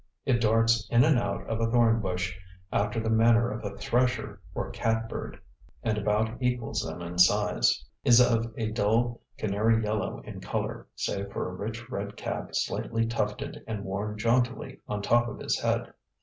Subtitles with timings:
[0.25, 2.35] It darts in and out of a thorn bush
[2.73, 5.39] after the manner of a thresher or cat bird,
[5.83, 11.31] and about equals them in size; is of a dull canary yellow in color save
[11.31, 15.93] for a rich red cap slightly tufted and worn jauntily on top of his head.